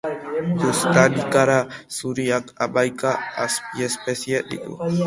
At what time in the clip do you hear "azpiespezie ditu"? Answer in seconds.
3.47-4.85